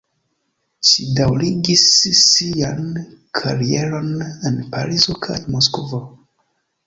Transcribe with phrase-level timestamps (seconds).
[0.91, 1.81] Ŝi daŭrigis
[2.21, 2.87] sian
[3.41, 4.09] karieron
[4.51, 6.01] en Parizo kaj Moskvo.